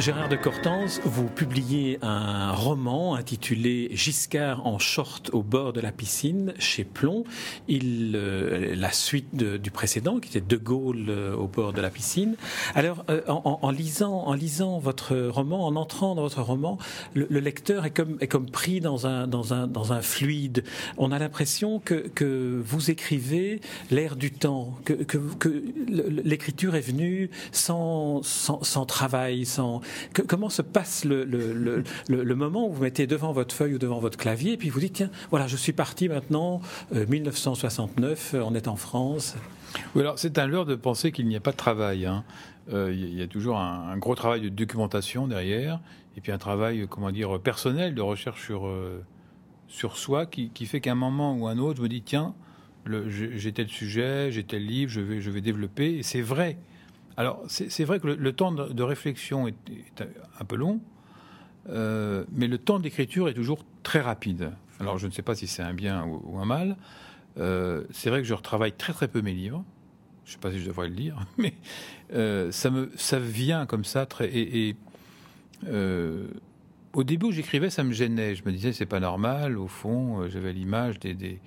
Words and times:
Gérard 0.00 0.30
de 0.30 0.36
Cortance, 0.36 0.98
vous 1.04 1.26
publiez 1.26 1.98
un 2.00 2.52
roman 2.52 3.16
intitulé 3.16 3.90
Giscard 3.92 4.66
en 4.66 4.78
short 4.78 5.28
au 5.34 5.42
bord 5.42 5.74
de 5.74 5.80
la 5.82 5.92
piscine 5.92 6.54
chez 6.58 6.84
Plomb. 6.84 7.24
Il, 7.68 8.12
euh, 8.14 8.74
la 8.74 8.92
suite 8.92 9.36
du 9.36 9.70
précédent, 9.70 10.18
qui 10.18 10.30
était 10.30 10.40
De 10.40 10.56
Gaulle 10.56 11.04
euh, 11.10 11.36
au 11.36 11.48
bord 11.48 11.74
de 11.74 11.82
la 11.82 11.90
piscine. 11.90 12.36
Alors, 12.74 13.04
euh, 13.10 13.20
en, 13.26 13.70
lisant, 13.70 14.22
en 14.26 14.32
lisant 14.32 14.78
votre 14.78 15.14
roman, 15.18 15.66
en 15.66 15.76
entrant 15.76 16.14
dans 16.14 16.22
votre 16.22 16.40
roman, 16.40 16.78
le, 17.12 17.26
lecteur 17.38 17.84
est 17.84 17.90
comme, 17.90 18.16
est 18.22 18.28
comme 18.28 18.50
pris 18.50 18.80
dans 18.80 19.06
un, 19.06 19.26
dans 19.26 19.52
un, 19.52 19.66
dans 19.66 19.92
un 19.92 20.00
fluide. 20.00 20.64
On 20.96 21.12
a 21.12 21.18
l'impression 21.18 21.78
que, 21.78 22.08
que 22.14 22.62
vous 22.64 22.90
écrivez 22.90 23.60
l'air 23.90 24.16
du 24.16 24.30
temps, 24.30 24.78
que, 24.86 24.94
que, 24.94 25.18
que 25.18 25.62
l'écriture 26.24 26.74
est 26.74 26.80
venue 26.80 27.28
sans, 27.52 28.22
sans, 28.22 28.62
sans 28.62 28.86
travail, 28.86 29.44
sans 29.44 29.82
comment 30.26 30.48
se 30.48 30.62
passe 30.62 31.04
le, 31.04 32.34
moment 32.34 32.68
où 32.68 32.72
vous 32.72 32.82
mettez 32.82 33.06
devant 33.06 33.32
votre 33.32 33.54
feuille 33.54 33.74
ou 33.74 33.78
devant 33.78 33.98
votre 33.98 34.18
clavier 34.18 34.52
et 34.52 34.56
puis 34.56 34.68
vous 34.68 34.80
dites, 34.80 34.94
tiens, 34.94 35.10
voilà, 35.30 35.46
je 35.46 35.56
suis 35.56 35.72
parti 35.72 36.08
maintenant, 36.08 36.60
1969, 36.92 38.34
euh, 38.34 38.38
euh, 38.38 38.44
on 38.44 38.54
est 38.54 38.68
en 38.68 38.76
France 38.76 39.36
alors 39.94 40.18
c'est 40.18 40.36
un 40.38 40.48
leurre 40.48 40.66
de 40.66 40.74
penser 40.74 41.12
qu'il 41.12 41.28
n'y 41.28 41.36
a 41.36 41.40
pas 41.40 41.52
de 41.52 41.56
travail. 41.56 42.04
Hein. 42.04 42.24
Euh, 42.72 42.92
il 42.92 43.14
y 43.14 43.22
a 43.22 43.28
toujours 43.28 43.56
un, 43.58 43.96
gros 43.98 44.16
travail 44.16 44.40
de 44.40 44.48
documentation 44.48 45.28
derrière, 45.28 45.80
et 46.16 46.20
puis 46.20 46.32
un 46.32 46.38
travail, 46.38 46.88
comment 46.90 47.12
dire, 47.12 47.38
personnel 47.40 47.94
de 47.94 48.02
recherche 48.02 48.44
sur, 48.44 48.68
sur 49.68 49.96
soi, 49.96 50.26
qui, 50.26 50.66
fait 50.66 50.80
qu'à 50.80 50.90
un 50.90 50.96
moment 50.96 51.36
ou 51.36 51.46
un 51.46 51.58
autre, 51.58 51.78
je 51.78 51.82
me 51.82 51.88
dis, 51.88 52.02
tiens, 52.02 52.34
j'ai 53.06 53.52
tel 53.52 53.68
sujet, 53.68 54.32
j'ai 54.32 54.42
tel 54.42 54.66
livre, 54.66 54.90
je 54.90 55.00
vais, 55.00 55.20
je 55.20 55.30
vais 55.30 55.40
développer, 55.40 55.98
et 55.98 56.02
c'est 56.02 56.22
vrai. 56.22 56.58
Alors, 57.20 57.44
c'est 57.48 57.84
vrai 57.84 58.00
que 58.00 58.06
le, 58.06 58.32
temps 58.32 58.50
de, 58.50 58.82
réflexion 58.82 59.46
est, 59.46 59.54
un 60.40 60.44
peu 60.46 60.56
long, 60.56 60.80
euh, 61.68 62.24
mais 62.32 62.48
le 62.48 62.56
temps 62.56 62.78
d'écriture 62.78 63.28
est 63.28 63.34
toujours 63.34 63.62
très 63.82 64.00
rapide. 64.00 64.52
Alors, 64.80 64.96
je 64.96 65.06
ne 65.06 65.12
sais 65.12 65.20
pas 65.20 65.34
si 65.34 65.46
c'est 65.46 65.62
un 65.62 65.74
bien 65.74 66.02
ou, 66.06 66.38
un 66.38 66.46
mal. 66.46 66.78
Euh, 67.36 67.84
c'est 67.90 68.08
vrai 68.08 68.22
que 68.22 68.26
je 68.26 68.32
retravaille 68.32 68.72
très 68.72 68.94
très 68.94 69.06
peu 69.06 69.20
mes 69.20 69.34
livres. 69.34 69.62
Je 70.24 70.30
ne 70.30 70.32
sais 70.32 70.40
pas 70.40 70.50
si 70.50 70.60
je 70.60 70.66
devrais 70.66 70.88
le 70.88 70.94
dire, 70.96 71.18
mais 71.36 71.52
euh, 72.14 72.50
ça 72.52 72.70
me 72.70 72.90
ça 72.96 73.18
vient 73.18 73.66
comme 73.66 73.84
ça 73.84 74.06
très 74.06 74.34
et, 74.34 74.76
au 76.94 77.04
début 77.04 77.32
j'écrivais, 77.32 77.68
ça 77.68 77.84
me 77.84 77.92
gênait. 77.92 78.34
Je 78.34 78.44
me 78.46 78.50
disais 78.50 78.72
c'est 78.72 78.86
pas 78.86 78.98
normal. 78.98 79.58
Au 79.58 79.68
fond, 79.68 80.26
j'avais 80.30 80.54
l'image 80.54 80.98
des, 80.98 81.38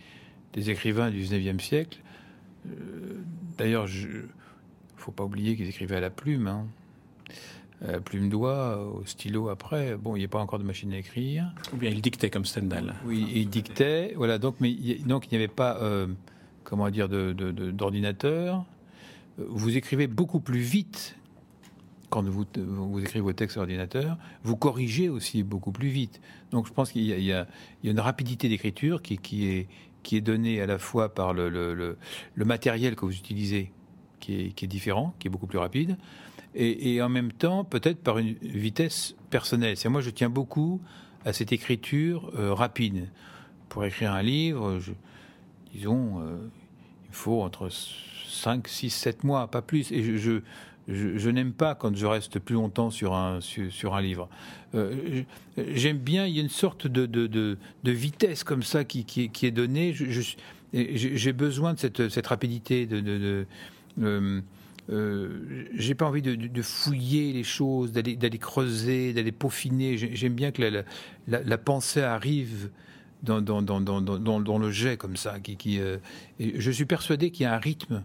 écrivains 0.55 1.09
du 1.09 1.23
19e 1.23 1.59
siècle. 1.59 1.97
D'ailleurs, 3.57 3.87
je 3.87 4.27
faut 4.97 5.11
pas 5.11 5.23
oublier 5.23 5.55
qu'ils 5.55 5.67
écrivaient 5.67 5.97
à 5.97 6.01
la 6.01 6.09
plume. 6.09 6.47
Hein. 6.47 6.67
À 7.85 7.93
la 7.93 7.99
plume 7.99 8.29
doigt, 8.29 8.77
au 8.77 9.05
stylo 9.05 9.49
après. 9.49 9.97
Bon, 9.97 10.15
il 10.15 10.19
n'y 10.19 10.25
a 10.25 10.29
pas 10.29 10.39
encore 10.39 10.59
de 10.59 10.63
machine 10.63 10.93
à 10.93 10.97
écrire. 10.97 11.53
Ou 11.73 11.77
bien 11.77 11.89
il 11.89 12.01
dictait 12.01 12.29
comme 12.29 12.45
Stendhal. 12.45 12.95
Oui, 13.05 13.27
il 13.33 13.49
dictait. 13.49 14.13
Voilà, 14.15 14.37
donc, 14.37 14.55
mais 14.61 14.73
donc 15.05 15.25
il 15.27 15.31
n'y 15.31 15.37
avait 15.37 15.53
pas, 15.53 15.77
euh, 15.81 16.07
comment 16.63 16.89
dire, 16.89 17.09
d'ordinateur. 17.09 18.65
De, 19.37 19.43
vous 19.49 19.75
écrivez 19.75 20.07
beaucoup 20.07 20.39
plus 20.39 20.59
vite 20.59 21.17
quand 22.09 22.23
vous, 22.23 22.45
vous 22.55 22.99
écrivez 22.99 23.21
vos 23.21 23.33
textes 23.33 23.53
sur 23.53 23.61
ordinateur. 23.61 24.17
Vous 24.43 24.55
corrigez 24.55 25.09
aussi 25.09 25.41
beaucoup 25.41 25.71
plus 25.71 25.87
vite. 25.87 26.21
Donc 26.51 26.67
je 26.67 26.71
pense 26.71 26.91
qu'il 26.91 27.01
y, 27.01 27.25
y, 27.25 27.33
a 27.33 27.47
une 27.83 27.99
rapidité 27.99 28.47
d'écriture 28.47 29.01
qui, 29.01 29.17
qui, 29.17 29.47
est, 29.47 29.67
qui 30.03 30.15
est 30.15 30.21
donnée 30.21 30.61
à 30.61 30.67
la 30.67 30.77
fois 30.77 31.13
par 31.13 31.33
le, 31.33 31.49
le, 31.49 31.97
le 32.35 32.45
matériel 32.45 32.95
que 32.95 33.05
vous 33.05 33.15
utilisez 33.15 33.71
qui 34.23 34.65
est, 34.65 34.67
différent, 34.67 35.13
qui 35.19 35.27
est 35.27 35.31
beaucoup 35.31 35.47
plus 35.47 35.57
rapide, 35.57 35.97
et, 36.55 37.01
en 37.01 37.09
même 37.09 37.31
temps 37.31 37.63
peut-être 37.63 38.01
par 38.01 38.19
une 38.19 38.35
vitesse 38.41 39.15
personnelle. 39.29 39.75
C'est 39.75 39.89
moi, 39.89 40.01
je 40.01 40.09
tiens 40.09 40.29
beaucoup 40.29 40.81
à 41.25 41.33
cette 41.33 41.51
écriture 41.51 42.31
euh, 42.37 42.53
rapide. 42.53 43.09
Pour 43.69 43.83
écrire 43.85 44.13
un 44.13 44.21
livre, 44.21 44.79
disons, 45.73 46.21
euh, 46.21 46.37
il 47.09 47.15
faut 47.15 47.41
entre 47.41 47.69
5, 47.69 48.67
6, 48.67 48.89
7 48.91 49.23
mois, 49.23 49.47
pas 49.47 49.61
plus. 49.61 49.91
Et 49.91 50.17
je, 50.87 51.29
n'aime 51.29 51.53
pas 51.53 51.75
quand 51.75 51.95
je 51.95 52.05
reste 52.05 52.39
plus 52.39 52.55
longtemps 52.55 52.91
sur 52.91 53.15
un, 53.15 53.41
sur, 53.41 53.95
un 53.95 54.01
livre. 54.01 54.29
Euh, 54.75 55.23
j'aime 55.73 55.97
bien, 55.97 56.27
il 56.27 56.35
y 56.35 56.39
a 56.39 56.43
une 56.43 56.49
sorte 56.49 56.87
de, 56.87 57.05
de, 57.05 57.27
de, 57.27 57.91
vitesse 57.91 58.43
comme 58.43 58.63
ça 58.63 58.83
qui, 58.83 59.05
qui, 59.05 59.29
qui 59.29 59.47
est 59.47 59.51
donnée. 59.51 59.95
J'ai 60.73 61.33
besoin 61.33 61.73
de 61.73 61.79
cette, 61.79 62.09
cette 62.09 62.27
rapidité, 62.27 62.85
de, 62.85 63.45
euh, 64.01 64.41
euh, 64.89 65.65
j'ai 65.75 65.95
pas 65.95 66.05
envie 66.05 66.21
de, 66.21 66.61
fouiller 66.61 67.31
les 67.31 67.43
choses, 67.43 67.91
d'aller 67.91 68.37
creuser, 68.37 69.13
d'aller 69.13 69.31
peaufiner. 69.31 69.97
J'aime 69.97 70.33
bien 70.33 70.51
que 70.51 70.83
la, 71.27 71.57
pensée 71.57 72.01
arrive 72.01 72.69
dans, 73.21 73.39
le 73.39 74.71
jet 74.71 74.97
comme 74.97 75.15
ça. 75.15 75.39
Qui, 75.39 75.55
qui 75.55 75.79
euh, 75.79 75.97
je 76.39 76.71
suis 76.71 76.85
persuadé 76.85 77.31
qu'il 77.31 77.43
y 77.43 77.45
a 77.45 77.53
un 77.53 77.59
rythme. 77.59 78.03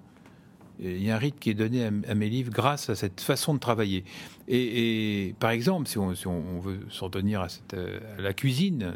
Il 0.81 1.03
y 1.03 1.11
a 1.11 1.17
un 1.17 1.19
rythme 1.19 1.39
qui 1.39 1.51
est 1.51 1.55
donné 1.55 1.85
à, 1.85 2.15
mes 2.15 2.29
livres 2.29 2.53
grâce 2.53 2.89
à 2.89 2.95
cette 2.95 3.21
façon 3.21 3.55
de 3.55 3.59
travailler. 3.59 4.05
Et, 4.47 5.35
par 5.41 5.51
exemple, 5.51 5.89
si 5.89 5.99
on, 5.99 6.15
si 6.15 6.27
on 6.27 6.61
veut 6.61 6.81
s'en 6.91 7.11
tenir 7.11 7.41
à, 7.41 7.49
cette, 7.49 7.75
à, 7.75 8.21
la 8.21 8.33
cuisine, 8.33 8.93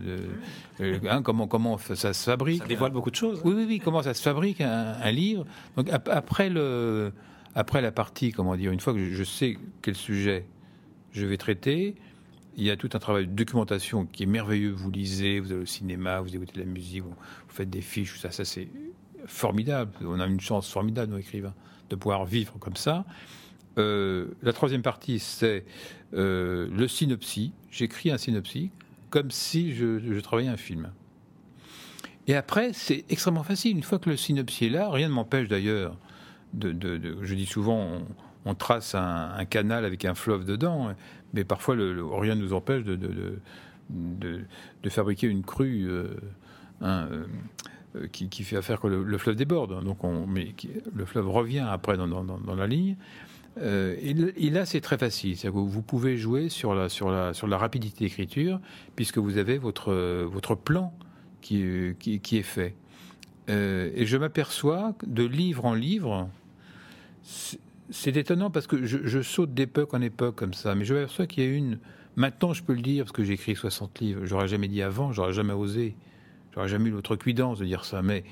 hein, 0.81 1.23
comment, 1.23 1.49
comment 1.49 1.79
ça 1.79 2.13
se 2.13 2.25
fabrique 2.25 2.63
Ça 2.63 2.69
dévoile 2.69 2.93
beaucoup 2.93 3.11
de 3.11 3.17
choses. 3.17 3.41
Oui, 3.45 3.55
oui, 3.57 3.65
oui. 3.67 3.81
Comment 3.83 4.03
ça 4.03 4.15
se 4.15 4.23
fabrique 4.23 4.61
un, 4.61 5.11
livre 5.11 5.45
Donc 5.77 5.89
après 5.91 6.49
le, 6.51 7.13
après 7.55 7.83
la 7.83 7.93
partie, 7.93 8.33
comment 8.33 8.57
dire, 8.57 8.73
une 8.73 8.81
fois 8.81 8.95
que 8.95 9.11
je 9.11 9.25
sais 9.25 9.59
quel 9.83 9.95
sujet 9.95 10.47
je 11.13 11.27
vais 11.27 11.37
traiter, 11.37 11.97
il 12.57 12.65
y 12.65 12.71
a 12.71 12.77
tout 12.77 12.91
un 12.93 12.99
travail 12.99 13.27
de 13.27 13.33
documentation 13.33 14.07
qui 14.07 14.23
est 14.23 14.27
merveilleux. 14.27 14.73
Vous 14.73 14.91
lisez, 14.91 15.41
vous 15.41 15.53
allez 15.53 15.63
au 15.63 15.67
cinéma, 15.67 16.21
vous 16.21 16.35
écoutez 16.35 16.55
de 16.55 16.61
la 16.61 16.71
musique, 16.71 17.03
vous, 17.03 17.15
faites 17.49 17.71
des 17.71 17.81
fiches, 17.81 18.19
ça, 18.19 18.31
ça 18.31 18.45
c'est 18.45 18.69
formidable. 19.27 19.93
On 20.03 20.21
a 20.21 20.27
une 20.27 20.41
chance 20.41 20.71
formidable, 20.71 21.13
nos 21.13 21.19
écrivains 21.19 21.55
de 21.91 21.97
pouvoir 21.97 22.25
vivre 22.25 22.59
comme 22.59 22.77
ça. 22.77 23.05
Euh, 23.79 24.29
la 24.43 24.53
troisième 24.53 24.83
partie, 24.83 25.19
c'est 25.19 25.65
euh, 26.15 26.69
le 26.71 26.89
synopsis. 26.89 27.51
J'écris 27.71 28.11
un 28.11 28.19
synopsis 28.19 28.71
comme 29.11 29.31
si 29.31 29.75
je, 29.75 30.19
travaillais 30.21 30.49
un 30.49 30.57
film. 30.57 30.91
Et 32.27 32.35
après, 32.35 32.73
c'est 32.73 33.05
extrêmement 33.11 33.43
facile. 33.43 33.77
Une 33.77 33.83
fois 33.83 33.99
que 33.99 34.09
le 34.09 34.17
synopsis 34.17 34.69
est 34.69 34.71
là, 34.71 34.91
rien 34.91 35.09
ne 35.09 35.13
m'empêche 35.13 35.49
d'ailleurs 35.49 35.99
de, 36.55 36.75
Je 37.21 37.35
dis 37.35 37.47
souvent, 37.47 38.01
on, 38.47 38.55
trace 38.55 38.95
un, 38.95 39.45
canal 39.45 39.85
avec 39.85 40.07
un 40.07 40.15
fleuve 40.15 40.47
dedans, 40.47 40.95
mais 41.35 41.45
parfois 41.45 41.75
rien 41.75 42.35
ne 42.37 42.43
nous 42.43 42.55
empêche 42.55 42.85
de, 42.85 42.97
de, 43.91 44.89
fabriquer 44.89 45.27
une 45.27 45.43
crue. 45.43 45.87
Euh, 45.89 46.17
euh, 46.83 47.25
qui, 48.13 48.45
fait 48.45 48.57
affaire 48.57 48.81
que 48.81 48.87
le, 48.87 49.19
fleuve 49.19 49.37
déborde. 49.37 49.85
Donc 49.85 50.05
on, 50.05 50.27
mais 50.27 50.55
le 50.95 51.05
fleuve 51.05 51.29
revient 51.29 51.67
après 51.69 51.97
dans, 51.97 52.07
la 52.57 52.67
ligne. 52.67 52.97
Euh, 53.59 53.97
et, 54.01 54.51
là, 54.51 54.65
c'est 54.65 54.81
très 54.81 54.99
facile. 54.99 55.39
Que 55.39 55.49
vous 55.49 55.83
pouvez 55.83 56.17
jouer 56.17 56.49
sur 56.49 56.75
la, 56.75 56.89
sur 56.89 57.11
la, 57.11 57.35
sur 57.35 57.47
la 57.47 57.59
rapidité 57.59 58.05
d'écriture, 58.05 58.61
puisque 58.97 59.19
vous 59.19 59.37
avez 59.37 59.59
votre, 59.59 59.93
votre 60.25 60.55
plan 60.55 60.95
qui, 61.41 61.95
qui, 61.99 62.37
est 62.37 62.43
fait. 62.43 62.75
Euh, 63.51 63.91
et 63.95 64.07
je 64.07 64.17
m'aperçois 64.17 64.95
de 65.07 65.25
livre 65.25 65.65
en 65.65 65.75
livre, 65.75 66.29
c'est 67.91 68.17
étonnant 68.17 68.51
parce 68.51 68.67
que 68.67 68.87
je, 68.87 68.99
je 69.05 69.23
saute 69.23 69.53
d'époque 69.53 69.93
en 69.95 70.01
époque 70.01 70.37
comme 70.37 70.55
ça, 70.55 70.75
mais 70.75 70.85
je 70.85 70.95
m'aperçois 70.95 71.27
qu'il 71.27 71.45
y 71.45 71.47
a 71.47 71.51
une. 71.51 71.79
Maintenant, 72.15 72.53
je 72.53 72.63
peux 72.63 72.75
le 72.75 72.83
dire 72.83 73.05
parce 73.05 73.13
que 73.13 73.25
j'ai 73.25 73.35
écrit 73.35 73.57
60 73.57 74.01
livres. 74.01 74.25
J'aurais 74.25 74.49
jamais 74.49 74.69
dit 74.69 74.83
avant, 74.83 75.13
j'aurais 75.13 75.33
jamais 75.33 75.55
osé. 75.55 75.97
J'aurais 76.55 76.69
jamais 76.69 76.89
eu 76.89 76.93
l'autre 76.93 77.17
cuidance 77.17 77.59
de 77.59 77.65
dire 77.65 77.85
ça, 77.85 78.03
mais 78.03 78.25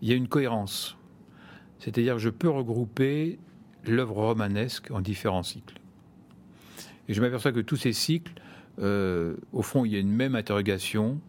il 0.00 0.08
y 0.08 0.12
a 0.12 0.16
une 0.16 0.28
cohérence. 0.28 0.96
C'est-à-dire 1.78 2.14
que 2.14 2.20
je 2.20 2.30
peux 2.30 2.48
regrouper 2.48 3.38
l'œuvre 3.84 4.16
romanesque 4.16 4.90
en 4.90 5.00
différents 5.00 5.42
cycles. 5.42 5.78
Et 7.08 7.14
je 7.14 7.20
m'aperçois 7.20 7.52
que 7.52 7.60
tous 7.60 7.76
ces 7.76 7.92
cycles, 7.92 8.32
euh, 8.78 9.36
au 9.52 9.62
fond, 9.62 9.84
il 9.84 9.92
y 9.92 9.96
a 9.96 9.98
une 9.98 10.10
même 10.10 10.34
interrogation 10.34 11.20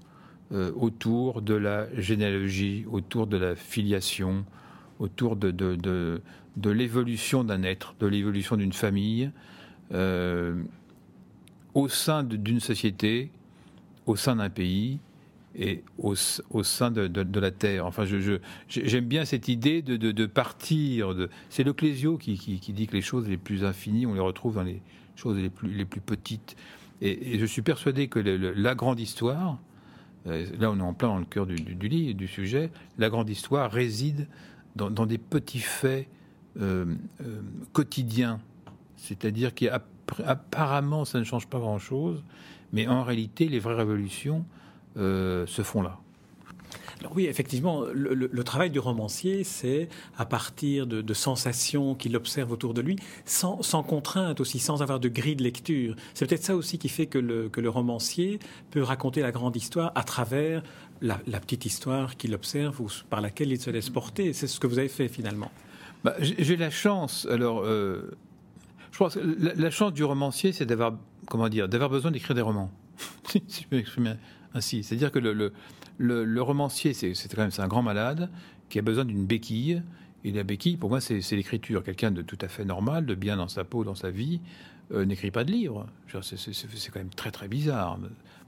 euh, 0.52 0.72
autour 0.76 1.42
de 1.42 1.54
la 1.54 1.88
généalogie, 2.00 2.86
autour 2.90 3.28
de 3.28 3.38
la 3.38 3.56
filiation, 3.56 4.46
autour 5.00 5.36
de, 5.36 6.22
l'évolution 6.64 7.44
d'un 7.44 7.64
être, 7.64 7.96
de 8.00 8.08
l'évolution 8.08 8.56
d'une 8.56 8.74
famille, 8.74 9.32
euh, 9.94 10.64
au 11.74 11.88
sein 11.88 12.24
d'une 12.24 12.60
société, 12.60 13.30
au 14.06 14.16
sein 14.16 14.38
d'un 14.38 14.50
pays, 14.50 15.00
et 15.58 15.84
au, 15.98 16.14
sein 16.16 16.92
de, 16.92 17.40
la 17.40 17.52
terre. 17.52 17.86
Enfin, 17.86 18.06
je, 18.06 18.40
j'aime 18.68 19.06
bien 19.06 19.26
cette 19.26 19.48
idée 19.48 19.82
de, 19.82 20.26
partir. 20.26 21.16
De, 21.16 21.30
c'est 21.50 21.64
le 21.64 21.74
Clésio 21.74 22.18
qui, 22.18 22.36
dit 22.36 22.88
que 22.88 22.94
les 22.94 23.02
choses 23.02 23.28
les 23.28 23.38
plus 23.38 23.66
infinies, 23.66 24.06
on 24.06 24.14
les 24.14 24.20
retrouve 24.20 24.56
dans 24.56 24.64
les 24.64 24.82
choses 25.16 25.38
les 25.38 25.50
plus, 25.50 25.70
les 25.70 25.86
plus 25.86 26.02
petites. 26.02 26.56
Et, 27.02 27.40
je 27.40 27.46
suis 27.46 27.64
persuadé 27.64 28.08
que 28.08 28.20
la 28.20 28.76
grande 28.76 29.00
histoire, 29.00 29.58
euh, 30.28 30.46
là 30.60 30.72
on 30.72 30.78
est 30.78 30.82
en 30.82 30.94
plein 30.94 31.10
dans 31.10 31.18
le 31.18 31.26
cœur 31.26 31.48
du, 31.48 31.56
du, 31.56 31.88
livre, 31.88 32.16
du 32.16 32.28
sujet, 32.28 32.70
la 32.98 33.10
grande 33.10 33.30
histoire 33.30 33.72
réside 33.72 34.28
dans, 34.76 35.08
des 35.08 35.18
petits 35.18 35.60
faits 35.60 36.08
euh, 36.62 36.86
euh, 37.22 37.42
quotidiens. 37.74 38.40
C'est-à-dire 38.96 39.56
qu'apparemment 39.56 41.04
ça 41.04 41.18
ne 41.18 41.24
change 41.24 41.48
pas 41.48 41.58
grand-chose, 41.58 42.24
mais 42.74 42.88
en 42.88 43.04
réalité 43.04 43.48
les 43.48 43.58
vraies 43.58 43.76
révolutions 43.76 44.46
se 44.98 45.62
font 45.64 45.82
là. 45.82 46.00
Alors 47.00 47.12
oui, 47.16 47.26
effectivement, 47.26 47.84
le, 47.94 48.44
travail 48.44 48.72
du 48.72 48.80
romancier, 48.80 49.44
c'est 49.44 49.88
à 50.18 50.26
partir 50.26 50.88
de, 50.88 51.14
sensations 51.14 51.96
qu'il 51.96 52.16
observe 52.16 52.52
autour 52.52 52.74
de 52.74 52.82
lui, 52.82 52.96
sans, 53.26 53.62
contrainte 53.84 54.40
aussi, 54.40 54.60
sans 54.60 54.82
avoir 54.82 55.00
de 55.00 55.08
grille 55.08 55.36
de 55.36 55.44
lecture. 55.44 55.96
C'est 56.14 56.28
peut-être 56.28 56.44
ça 56.44 56.56
aussi 56.56 56.78
qui 56.80 56.90
fait 56.90 57.06
que 57.06 57.20
le, 57.20 57.50
que 57.50 57.62
le 57.62 57.70
romancier 57.70 58.40
peut 58.72 58.82
raconter 58.82 59.22
la 59.22 59.32
grande 59.32 59.56
histoire 59.56 59.92
à 59.96 60.04
travers 60.04 60.64
la, 61.02 61.18
petite 61.40 61.66
histoire 61.66 62.18
qu'il 62.18 62.34
observe 62.34 62.82
ou 62.82 62.88
par 63.10 63.22
laquelle 63.22 63.52
il 63.52 63.62
se 63.62 63.70
laisse 63.70 63.90
porter. 63.90 64.34
C'est 64.34 64.48
ce 64.48 64.60
que 64.60 64.68
vous 64.68 64.80
avez 64.80 64.90
fait 64.90 65.08
finalement. 65.08 65.52
Bah, 66.04 66.16
J'ai 66.20 66.58
la 66.58 66.72
chance, 66.72 67.28
alors, 67.30 67.62
euh, 67.64 68.18
je 68.92 68.98
pense 68.98 69.16
que 69.16 69.20
la, 69.20 69.70
chance 69.70 69.94
du 69.94 70.04
romancier, 70.04 70.52
c'est 70.52 70.66
d'avoir, 70.66 70.94
comment 71.28 71.50
dire, 71.50 71.68
d'avoir 71.70 71.90
besoin 71.90 72.10
d'écrire 72.10 72.36
des 72.36 72.42
romans. 72.42 72.72
si 73.48 73.64
je 73.64 73.68
peux 73.68 73.78
m'exprimer 73.78 74.14
ainsi. 74.54 74.84
C'est-à-dire 74.84 75.12
que 75.12 75.20
le, 75.20 76.42
romancier, 76.42 76.94
c'est 76.94 77.14
quand 77.34 77.42
même 77.42 77.52
un 77.58 77.68
grand 77.68 77.84
malade 77.84 78.30
qui 78.70 78.80
a 78.80 78.82
besoin 78.82 79.06
d'une 79.06 79.26
béquille. 79.26 79.82
Et 80.24 80.32
la 80.32 80.44
béquille, 80.44 80.78
pour 80.78 80.90
moi, 80.90 81.00
c'est 81.00 81.32
l'écriture. 81.32 81.84
Quelqu'un 81.84 82.12
de 82.12 82.22
tout 82.22 82.38
à 82.42 82.48
fait 82.48 82.66
normal, 82.66 83.06
de 83.06 83.16
bien 83.16 83.38
dans 83.38 83.48
sa 83.48 83.64
peau, 83.64 83.84
dans 83.84 83.96
sa 83.96 84.10
vie, 84.10 84.42
euh, 84.92 85.06
n'écrit 85.06 85.32
pas 85.32 85.44
de 85.44 85.52
livre. 85.52 85.88
C'est 86.22 86.92
quand 86.92 87.00
même 87.00 87.10
très 87.10 87.32
très 87.32 87.48
bizarre. 87.48 88.00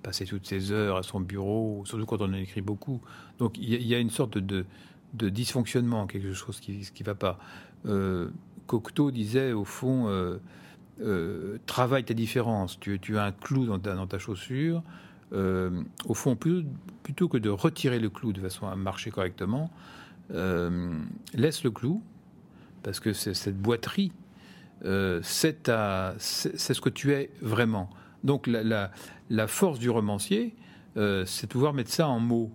Passer 0.04 0.26
toutes 0.26 0.48
ces 0.48 0.72
heures 0.72 0.98
à 0.98 1.04
son 1.04 1.20
bureau, 1.20 1.84
surtout 1.86 2.06
quand 2.06 2.22
on 2.22 2.30
en 2.30 2.34
écrit 2.34 2.62
beaucoup. 2.62 3.02
Donc 3.38 3.58
il 3.58 3.86
y, 3.86 3.94
a 3.94 4.00
une 4.00 4.10
sorte 4.10 4.38
de, 4.38 4.66
dysfonctionnement, 5.14 6.08
quelque 6.08 6.34
chose 6.34 6.60
qui 6.60 6.80
ne 7.00 7.06
va 7.06 7.16
pas. 7.16 7.40
Euh, 7.86 8.30
Cocteau 8.68 9.12
disait 9.12 9.52
au 9.52 9.66
fond, 9.66 10.08
euh, 10.08 10.38
travaille 11.66 12.04
ta 12.04 12.14
différence. 12.14 12.80
Tu, 12.80 13.18
as 13.18 13.24
un 13.24 13.32
clou 13.32 13.66
dans 13.66 14.08
ta 14.08 14.20
chaussure 14.20 14.84
euh, 15.32 15.84
au 16.06 16.16
fond, 16.16 16.36
plutôt 16.36 17.30
que 17.30 17.38
de 17.38 17.50
retirer 17.50 18.00
le 18.00 18.10
clou 18.10 18.34
de 18.34 18.42
façon 18.42 18.68
à 18.68 18.76
marcher 18.76 19.12
correctement, 19.12 19.70
euh, 20.34 20.92
laisse 21.34 21.64
le 21.64 21.72
clou, 21.72 22.02
parce 22.82 23.00
que 23.00 23.14
cette 23.14 23.58
boiterie, 23.58 24.12
euh, 24.86 25.20
c'est 25.24 25.68
ce 25.68 26.82
que 26.82 26.90
tu 26.90 27.14
es 27.14 27.30
vraiment. 27.42 27.90
Donc 28.24 28.48
la, 28.48 28.92
force 29.48 29.78
du 29.78 29.90
romancier, 29.90 30.56
c'est 30.96 31.48
pouvoir 31.48 31.74
mettre 31.74 31.92
ça 31.92 32.08
en 32.08 32.20
mots, 32.20 32.52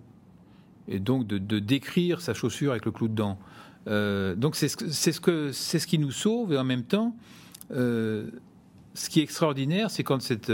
et 0.87 0.99
donc 0.99 1.25
de, 1.27 1.59
décrire 1.59 2.19
sa 2.19 2.33
chaussure 2.33 2.71
avec 2.71 2.85
le 2.85 2.91
clou 2.91 3.07
dedans. 3.07 3.39
donc 3.87 4.55
c'est 4.57 4.67
ce 4.67 5.87
qui 5.87 5.97
nous 5.97 6.11
sauve, 6.11 6.51
et 6.51 6.57
en 6.57 6.65
même 6.65 6.83
temps, 6.83 7.15
ce 7.69 9.09
qui 9.09 9.19
est 9.19 9.23
extraordinaire, 9.23 9.91
c'est 9.91 10.03
quand 10.03 10.21
cette 10.21 10.51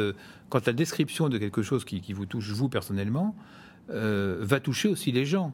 quand 0.52 0.68
la 0.68 0.74
description 0.74 1.30
de 1.30 1.38
quelque 1.38 1.64
chose 1.64 1.86
qui, 1.86 2.14
vous 2.14 2.26
touche 2.26 2.50
vous 2.50 2.68
personnellement 2.68 3.36
euh, 3.90 4.38
va 4.42 4.60
toucher 4.60 4.90
aussi 4.90 5.12
les 5.12 5.26
gens. 5.26 5.54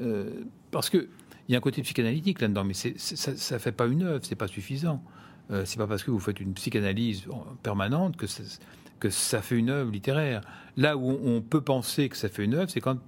Euh, 0.00 0.44
parce 0.70 0.88
qu'il 0.88 1.06
y 1.50 1.54
a 1.54 1.58
un 1.58 1.60
côté 1.60 1.82
psychanalytique 1.82 2.40
là-dedans, 2.40 2.64
mais 2.64 2.72
ça 2.72 3.54
ne 3.54 3.58
fait 3.58 3.72
pas 3.72 3.86
une 3.86 4.02
œuvre, 4.02 4.24
c'est 4.24 4.36
pas 4.36 4.48
suffisant. 4.48 5.04
Euh, 5.50 5.64
c'est 5.66 5.76
pas 5.76 5.86
parce 5.86 6.02
que 6.02 6.10
vous 6.10 6.18
faites 6.18 6.40
une 6.40 6.54
psychanalyse 6.54 7.26
permanente 7.62 8.16
que 8.16 9.10
ça 9.10 9.42
fait 9.42 9.56
une 9.56 9.68
œuvre 9.68 9.90
littéraire. 9.90 10.40
Là 10.78 10.96
où 10.96 11.18
on 11.22 11.42
peut 11.42 11.60
penser 11.60 12.08
que 12.08 12.16
ça 12.16 12.30
fait 12.30 12.44
une 12.44 12.54
œuvre, 12.54 12.70
c'est 12.70 12.80
quand 12.80 12.98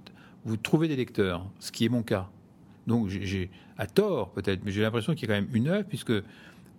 vous 0.45 0.57
trouvez 0.57 0.87
des 0.87 0.95
lecteurs, 0.95 1.49
ce 1.59 1.71
qui 1.71 1.85
est 1.85 1.89
mon 1.89 2.03
cas. 2.03 2.29
Donc 2.85 3.07
j'ai 3.07 3.49
à 3.79 3.87
tort 3.87 4.31
peut-être, 4.33 4.63
mais 4.63 4.71
j'ai 4.71 4.83
l'impression 4.83 5.15
qu'il 5.15 5.27
y 5.27 5.31
a 5.31 5.35
quand 5.35 5.41
même 5.41 5.55
une 5.55 5.69
œuvre 5.69 5.87
puisque 5.87 6.13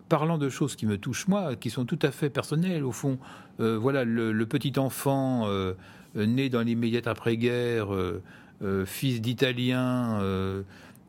parlant 0.08 0.38
de 0.38 0.48
choses 0.48 0.76
qui 0.76 0.86
me 0.86 0.98
touchent 0.98 1.28
moi, 1.28 1.56
qui 1.56 1.70
sont 1.70 1.84
tout 1.84 1.98
à 2.02 2.10
fait 2.10 2.30
personnelles 2.30 2.84
au 2.84 2.92
fond. 2.92 3.18
Euh, 3.60 3.78
voilà, 3.78 4.04
le, 4.04 4.46
petit 4.46 4.78
enfant 4.78 5.46
euh, 5.46 5.74
né 6.14 6.48
dans 6.48 6.62
l'immédiate 6.62 7.06
après-guerre, 7.06 7.94
euh, 7.94 8.86
fils 8.86 9.20
d'Italiens, 9.20 10.20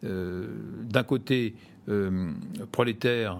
d'un 0.03 1.03
côté 1.03 1.55
prolétaire, 2.71 3.37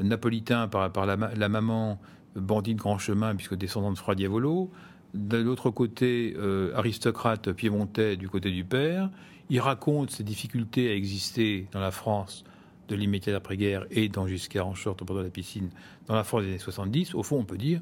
napolitain 0.00 0.68
par, 0.68 0.90
par 0.90 1.06
la, 1.06 1.48
maman, 1.48 1.98
bandit 2.34 2.74
de 2.74 2.80
grand 2.80 2.98
chemin 2.98 3.34
puisque 3.34 3.54
descendant 3.54 3.92
de 3.92 3.98
Fra 3.98 4.14
Diavolo, 4.14 4.70
de 5.14 5.38
l'autre 5.38 5.70
côté 5.70 6.34
aristocrate 6.74 7.52
piémontais 7.52 8.16
du 8.16 8.28
côté 8.28 8.50
du 8.50 8.64
père. 8.64 9.10
Il 9.50 9.60
raconte 9.60 10.10
ses 10.10 10.24
difficultés 10.24 10.90
à 10.90 10.94
exister 10.94 11.66
dans 11.72 11.80
la 11.80 11.90
France 11.90 12.44
de 12.92 13.00
l'immédiat 13.00 13.36
après-guerre 13.36 13.86
et 13.90 14.08
dans 14.08 14.26
Giscard 14.26 14.66
en 14.66 14.74
short 14.74 15.00
au 15.02 15.04
bord 15.04 15.16
de 15.16 15.22
la 15.22 15.30
piscine 15.30 15.70
dans 16.06 16.14
la 16.14 16.24
France 16.24 16.42
des 16.42 16.48
années 16.48 16.58
70, 16.58 17.14
au 17.14 17.22
fond, 17.22 17.38
on 17.38 17.44
peut 17.44 17.58
dire 17.58 17.80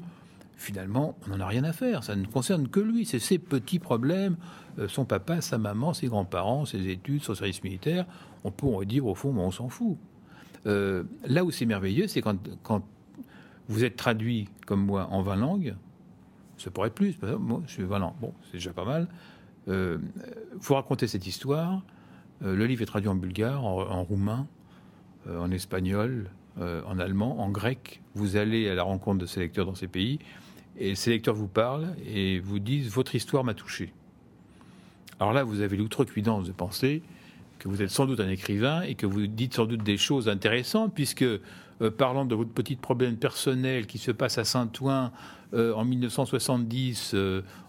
finalement, 0.55 1.17
on 1.25 1.31
n'en 1.31 1.39
a 1.39 1.47
rien 1.47 1.63
à 1.63 1.73
faire. 1.73 2.03
Ça 2.03 2.15
ne 2.15 2.25
concerne 2.25 2.67
que 2.67 2.79
lui. 2.79 3.05
C'est 3.05 3.19
ses 3.19 3.39
petits 3.39 3.79
problèmes, 3.79 4.37
euh, 4.77 4.87
son 4.87 5.05
papa, 5.05 5.41
sa 5.41 5.57
maman, 5.57 5.93
ses 5.93 6.07
grands-parents, 6.07 6.65
ses 6.65 6.87
études, 6.89 7.23
son 7.23 7.33
service 7.33 7.63
militaire. 7.63 8.05
On 8.43 8.51
peut 8.51 8.85
dire 8.85 9.07
au 9.07 9.15
fond, 9.15 9.33
mais 9.33 9.41
on 9.41 9.51
s'en 9.51 9.69
fout. 9.69 9.97
Euh, 10.67 11.03
là 11.25 11.43
où 11.43 11.51
c'est 11.51 11.65
merveilleux, 11.65 12.07
c'est 12.07 12.21
quand, 12.21 12.37
quand, 12.61 12.83
vous 13.67 13.83
êtes 13.83 13.95
traduit 13.95 14.49
comme 14.67 14.85
moi 14.85 15.07
en 15.11 15.23
20 15.23 15.35
langues. 15.37 15.75
Ça 16.57 16.69
pourrait 16.69 16.89
être 16.89 16.95
plus. 16.95 17.17
Moi, 17.39 17.63
je 17.65 17.71
suis 17.71 17.83
20 17.83 17.99
langues. 17.99 18.13
Bon, 18.21 18.33
c'est 18.45 18.57
déjà 18.57 18.71
pas 18.71 18.85
mal. 18.85 19.07
Euh, 19.67 19.97
vous 20.53 20.73
racontez 20.75 21.07
cette 21.07 21.25
histoire. 21.25 21.81
Euh, 22.43 22.55
le 22.55 22.65
livre 22.65 22.81
est 22.81 22.87
traduit 22.87 23.09
en 23.09 23.15
bulgare, 23.15 23.63
en 23.63 24.03
roumain, 24.03 24.47
en 25.29 25.51
espagnol, 25.51 26.29
euh, 26.59 26.81
en 26.85 26.99
allemand, 26.99 27.39
en 27.39 27.49
grec. 27.49 28.01
Vous 28.13 28.35
allez 28.35 28.67
à 28.67 28.75
la 28.75 28.83
rencontre 28.83 29.19
de 29.19 29.25
ces 29.25 29.39
lecteurs 29.39 29.65
dans 29.65 29.75
ces 29.75 29.87
pays 29.87 30.19
et 30.77 30.95
ces 30.95 31.11
lecteurs 31.11 31.33
vous 31.33 31.47
parlent 31.47 31.95
et 32.05 32.39
vous 32.39 32.59
disent 32.59 32.89
votre 32.89 33.15
histoire 33.15 33.45
m'a 33.45 33.53
touché. 33.53 33.93
Alors 35.21 35.31
là, 35.31 35.45
vous 35.45 35.61
avez 35.61 35.77
l'outrecuidance 35.77 36.45
de 36.45 36.51
penser 36.51 37.03
que 37.57 37.69
vous 37.69 37.81
êtes 37.81 37.89
sans 37.89 38.05
doute 38.05 38.19
un 38.19 38.27
écrivain 38.27 38.81
et 38.81 38.95
que 38.95 39.05
vous 39.05 39.27
dites 39.27 39.53
sans 39.53 39.65
doute 39.65 39.81
des 39.81 39.95
choses 39.95 40.27
intéressantes, 40.27 40.93
puisque 40.93 41.21
euh, 41.21 41.39
parlant 41.97 42.25
de 42.25 42.35
votre 42.35 42.51
petit 42.51 42.75
problème 42.75 43.15
personnel 43.15 43.87
qui 43.87 43.97
se 43.97 44.11
passe 44.11 44.37
à 44.37 44.43
Saint-Ouen 44.43 45.11
en 45.53 45.83
1970 45.83 47.13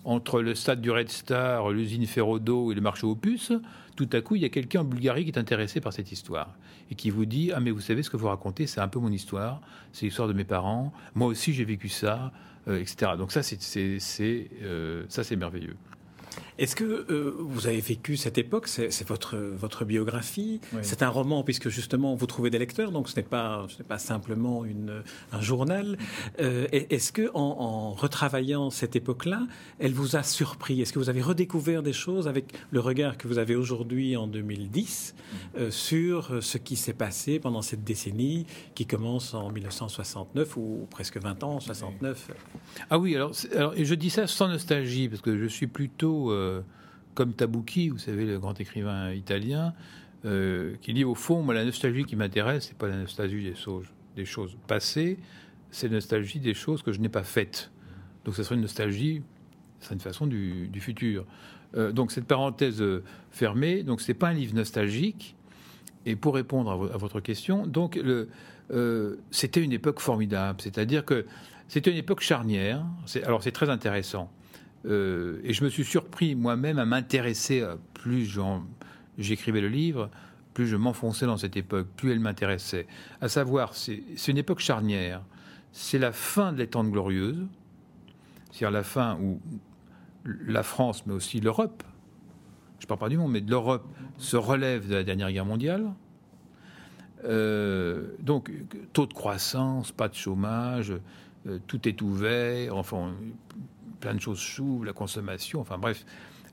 entre 0.05 0.41
le 0.41 0.55
stade 0.55 0.81
du 0.81 0.93
Red 0.93 1.09
Star, 1.09 1.71
l'usine 1.71 2.07
Ferrodo 2.07 2.71
et 2.71 2.77
le 2.77 2.81
marché 2.81 3.09
aux 3.09 3.17
puces, 3.17 3.53
tout 3.97 4.09
à 4.13 4.21
coup, 4.21 4.37
il 4.37 4.43
y 4.43 4.45
a 4.45 4.49
quelqu'un 4.49 4.81
en 4.81 4.85
Bulgarie 4.85 5.25
qui 5.25 5.31
est 5.31 5.39
intéressé 5.39 5.81
par 5.81 5.93
cette 5.93 6.11
histoire 6.13 6.55
et 6.91 6.95
qui 6.95 7.11
vous 7.11 7.27
dit 7.27 7.53
Ah, 7.53 7.61
mais 7.61 7.71
vous 7.71 7.81
savez 7.81 8.03
ce 8.03 8.11
que 8.11 8.17
vous 8.17 8.29
racontez, 8.29 8.67
c'est 8.67 8.81
un 8.81 8.89
peu 8.89 8.99
mon 8.99 9.13
histoire, 9.13 9.61
c'est 9.93 10.07
l'histoire 10.07 10.29
de 10.29 10.33
mes 10.33 10.45
parents, 10.45 10.93
moi 11.15 11.29
aussi 11.29 11.53
j'ai 11.53 11.65
vécu 11.65 11.89
ça, 11.89 12.33
euh, 12.69 12.81
etc. 12.81 13.13
Donc, 13.19 13.33
ça, 13.33 13.43
c'est, 13.43 13.59
euh, 14.63 15.05
ça, 15.09 15.25
c'est 15.25 15.37
merveilleux. 15.37 15.77
Est-ce 16.63 16.77
que 16.77 16.85
euh, 16.85 17.35
vous 17.41 17.67
avez 17.67 17.81
vécu 17.81 18.17
cette 18.17 18.39
époque? 18.39 18.69
C'est 18.69 19.09
votre, 19.09 19.37
votre 19.37 19.85
biographie. 19.85 20.61
C'est 20.83 21.03
un 21.03 21.09
roman, 21.09 21.43
puisque 21.43 21.69
justement 21.69 22.15
vous 22.15 22.27
trouvez 22.27 22.51
des 22.51 22.59
lecteurs, 22.61 22.93
donc 22.93 23.09
ce 23.09 23.17
n'est 23.17 23.27
pas, 23.27 23.67
ce 23.69 23.83
pas 23.83 23.99
simplement 23.99 24.65
une, 24.65 25.03
un 25.33 25.41
journal. 25.41 25.99
Euh, 26.39 26.69
est-ce 26.71 27.11
que 27.11 27.33
en, 27.35 27.91
retravaillant 27.95 28.71
cette 28.71 28.95
époque-là, 28.95 29.49
elle 29.81 29.93
vous 29.93 30.15
a 30.15 30.23
surpris? 30.23 30.81
Est-ce 30.81 30.93
que 30.93 31.01
vous 31.01 31.09
avez 31.09 31.21
redécouvert 31.21 31.83
des 31.83 31.93
choses 31.93 32.29
avec 32.29 32.55
le 32.71 32.79
regard 32.79 33.19
que 33.19 33.27
vous 33.27 33.39
avez 33.39 33.57
aujourd'hui 33.57 34.17
en 34.17 34.29
2010 34.29 35.17
euh, 35.57 35.73
sur 35.73 36.45
ce 36.45 36.59
qui 36.59 36.77
s'est 36.77 36.93
passé 36.93 37.41
pendant 37.41 37.63
cette 37.63 37.83
décennie 37.83 38.47
qui 38.77 38.87
commence 38.87 39.35
en 39.35 39.51
1969 39.51 40.57
ou 40.57 40.87
presque 40.93 41.17
20 41.17 41.43
ans, 41.43 41.59
69 41.59 42.29
Ah 42.89 43.01
oui, 43.01 43.17
alors, 43.17 43.33
alors 43.57 43.75
je 43.77 43.95
dis 43.97 44.11
ça 44.11 44.29
sans 44.29 44.47
nostalgie, 44.47 45.09
parce 45.09 45.23
que 45.23 45.37
je 45.37 45.47
suis 45.49 45.67
plutôt 45.67 46.31
euh, 46.31 46.52
comme 47.15 47.35
Tabucchi, 47.35 47.89
vous 47.89 47.99
savez, 47.99 48.25
le 48.25 48.39
grand 48.39 48.59
écrivain 48.61 49.13
italien, 49.13 49.75
euh, 50.25 50.75
qui 50.81 50.95
dit 50.95 51.05
au 51.05 51.15
fond, 51.15 51.43
moi, 51.43 51.55
la 51.55 51.65
nostalgie 51.65 52.05
qui 52.05 52.17
m'intéresse, 52.17 52.67
c'est 52.69 52.79
pas 52.79 52.89
la 52.89 52.97
nostalgie 52.97 53.43
des 53.45 54.25
choses, 54.25 54.57
passées, 54.67 55.19
c'est 55.71 55.89
la 55.89 55.95
nostalgie 55.95 56.41
des 56.41 56.55
choses 56.55 56.83
que 56.83 56.93
je 56.93 57.01
n'ai 57.01 57.09
pas 57.09 57.23
faites. 57.23 57.71
Donc, 58.25 58.35
ce 58.35 58.43
serait 58.43 58.55
une 58.55 58.63
nostalgie, 58.63 59.23
c'est 59.81 59.95
une 59.95 60.01
façon 60.01 60.27
du, 60.27 60.71
futur. 60.81 61.27
Euh, 61.75 61.93
donc, 61.93 62.13
cette 62.13 62.27
parenthèse 62.27 62.83
fermée, 63.31 63.83
donc 63.83 64.01
c'est 64.01 64.15
pas 64.15 64.29
un 64.29 64.35
livre 64.35 64.55
nostalgique. 64.55 65.37
Et 66.05 66.17
pour 66.17 66.35
répondre 66.35 66.71
à, 66.71 66.97
votre 66.97 67.21
question, 67.21 67.65
donc 67.67 68.01
c'était 69.31 69.63
une 69.63 69.73
époque 69.73 70.01
formidable. 70.01 70.61
C'est-à-dire 70.61 71.05
que 71.05 71.27
c'était 71.69 71.93
une 71.93 71.97
époque 71.97 72.21
charnière. 72.21 72.85
Alors, 73.25 73.43
c'est 73.43 73.53
très 73.53 73.71
intéressant 73.71 74.31
et 74.85 75.53
je 75.53 75.65
me 75.65 75.69
suis 75.69 75.85
surpris 75.85 76.35
moi-même 76.35 76.79
à 76.79 76.85
m'intéresser, 76.85 77.65
plus 77.95 78.39
j'écrivais 79.19 79.61
le 79.61 79.69
livre, 79.69 80.11
plus 80.55 80.67
je 80.67 80.77
m'enfonçais 80.77 81.27
dans 81.27 81.37
cette 81.37 81.57
époque, 81.57 81.87
plus 81.97 82.13
elle 82.13 82.21
m'intéressait. 82.21 82.87
À 83.21 83.29
savoir, 83.29 83.75
c'est 83.75 84.03
une 84.29 84.39
époque 84.39 84.61
charnière. 84.61 85.23
C'est 85.73 85.99
la 85.99 86.13
fin 86.13 86.53
des 86.53 86.67
Trente 86.67 86.91
Glorieuses, 86.91 87.47
c'est-à-dire 88.51 88.71
la 88.71 88.83
fin 88.83 89.19
où 89.21 89.41
la 90.25 90.63
France, 90.63 91.07
mais 91.07 91.15
aussi 91.15 91.41
l'Europe, 91.41 91.83
je 92.79 92.87
parle 92.87 93.01
pas 93.01 93.09
du 93.09 93.17
monde, 93.17 93.33
mais 93.33 93.41
de 93.41 93.51
l'Europe, 93.51 93.87
se 94.19 94.37
relève 94.37 94.89
de 94.89 94.95
la 94.95 95.05
dernière 95.05 95.33
guerre 95.33 95.47
mondiale. 95.47 95.93
Euh, 97.25 98.09
donc, 98.19 98.51
taux 98.93 99.07
de 99.07 99.15
croissance, 99.15 99.93
pas 99.93 100.09
de 100.09 100.15
chômage, 100.15 100.93
euh, 101.47 101.59
tout 101.67 101.89
est 101.89 102.03
ouvert, 102.03 102.77
enfin, 102.77 103.15
plein 104.03 104.15
de 104.15 104.21
choses 104.21 104.41
s'ouvrent, 104.41 104.85
la 104.85 104.93
consommation, 104.93 105.61
enfin 105.61 105.79
bref, 105.79 106.05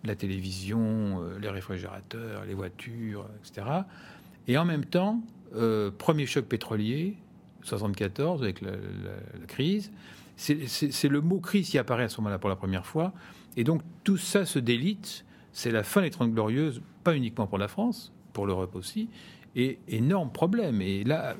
la 0.06 0.16
télévision, 0.16 1.22
euh, 1.22 1.38
les 1.40 1.50
réfrigérateurs, 1.50 2.46
les 2.46 2.54
voitures, 2.54 3.26
etc. 3.44 3.68
Et 4.48 4.58
en 4.58 4.64
même 4.64 4.86
temps, 4.86 5.22
premier 5.98 6.26
choc 6.26 6.46
pétrolier, 6.46 7.18
74, 7.64 8.44
avec 8.44 8.62
la, 8.62 8.72
crise, 9.48 9.92
c'est 10.38 11.10
le 11.10 11.22
mot 11.22 11.40
crise 11.40 11.70
qui 11.70 11.78
apparaît 11.78 12.04
à 12.04 12.10
ce 12.10 12.22
moment-là 12.22 12.40
pour 12.40 12.50
la 12.50 12.56
première 12.56 12.86
fois. 12.86 13.14
Et 13.58 13.64
donc, 13.64 13.82
tout 14.04 14.18
ça 14.18 14.46
se 14.46 14.60
délite. 14.60 15.26
C'est 15.52 15.72
la 15.72 15.84
fin 15.84 16.02
des 16.02 16.10
Trente 16.10 16.32
Glorieuses, 16.32 16.82
pas 17.04 17.16
uniquement 17.16 17.48
pour 17.48 17.58
la 17.58 17.68
France, 17.68 18.14
pour 18.34 18.46
l'Europe 18.46 18.76
aussi, 18.76 19.10
et 19.56 19.80
énorme 19.88 20.32
problème. 20.32 20.82
Et 20.82 21.04
là, 21.04 21.36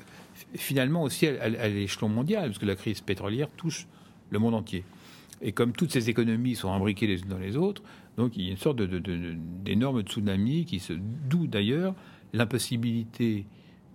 finalement 0.56 1.04
aussi 1.04 1.28
à, 1.28 1.68
l'échelon 1.68 2.10
mondial, 2.10 2.48
parce 2.48 2.60
que 2.60 2.66
la 2.66 2.76
crise 2.76 3.02
pétrolière 3.02 3.50
touche 3.56 3.88
le 4.32 4.40
monde 4.40 4.56
entier. 4.56 4.84
Et 5.42 5.52
comme 5.54 5.72
toutes 5.72 5.92
ces 5.92 6.10
économies 6.10 6.56
sont 6.56 6.72
imbriquées 6.72 7.08
les 7.08 7.22
unes 7.22 7.30
dans 7.30 7.38
les 7.38 7.56
autres, 7.56 7.82
donc 8.18 8.36
il 8.36 8.44
y 8.44 8.48
a 8.50 8.52
une 8.52 8.58
sorte 8.58 8.82
d'énorme 8.82 10.02
tsunami 10.02 10.66
qui 10.66 10.80
se 10.80 10.94
d'où 10.94 11.48
d'ailleurs 11.48 11.96
l'impossibilité 12.34 13.46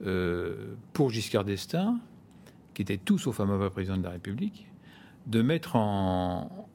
euh, 0.06 0.74
pour 0.92 1.10
Giscard 1.10 1.44
d'Estaing, 1.44 1.98
qui 2.72 2.82
était 2.82 2.96
tout 2.96 3.18
sauf 3.18 3.40
un 3.40 3.44
mauvais 3.44 3.70
président 3.70 3.98
de 3.98 4.02
la 4.02 4.10
République, 4.10 4.66
de 5.26 5.42
mettre 5.42 5.76
en, 5.76 6.68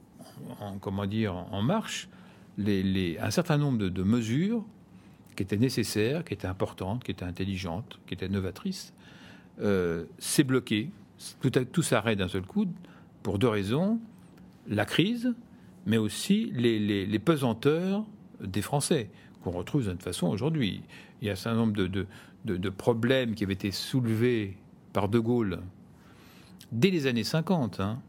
comment 0.81 1.05
dire, 1.05 1.35
en 1.35 1.61
marche 1.61 2.09
un 2.59 3.31
certain 3.31 3.57
nombre 3.57 3.77
de 3.77 4.03
mesures 4.03 4.63
qui 5.35 5.43
était 5.43 5.57
nécessaire, 5.57 6.23
qui 6.25 6.33
était 6.33 6.47
importante, 6.47 7.03
qui 7.03 7.11
était 7.11 7.23
intelligente, 7.23 7.99
qui 8.05 8.13
était 8.13 8.27
novatrice, 8.27 8.93
euh, 9.61 10.05
s'est 10.17 10.43
bloqué. 10.43 10.89
Tout, 11.41 11.49
tout 11.49 11.81
s'arrête 11.81 12.19
d'un 12.19 12.27
seul 12.27 12.43
coup 12.43 12.65
pour 13.23 13.39
deux 13.39 13.47
raisons 13.47 13.99
la 14.69 14.85
crise, 14.85 15.33
mais 15.85 15.97
aussi 15.97 16.51
les, 16.53 17.19
pesanteurs 17.19 18.05
des 18.39 18.61
Français 18.61 19.09
qu'on 19.43 19.51
retrouve 19.51 19.85
toute 19.89 20.03
façon 20.03 20.27
aujourd'hui. 20.27 20.81
Il 21.21 21.27
y 21.27 21.29
a 21.29 21.33
un 21.33 21.35
certain 21.35 21.57
nombre 21.57 21.73
de, 21.73 22.05
de, 22.45 22.69
problèmes 22.69 23.35
qui 23.35 23.43
avaient 23.43 23.53
été 23.53 23.71
soulevés 23.71 24.55
par 24.93 25.09
De 25.09 25.19
Gaulle 25.19 25.59
dès 26.71 26.91
les 26.91 27.07
années 27.07 27.23
50, 27.23 27.79
hein, 27.79 27.99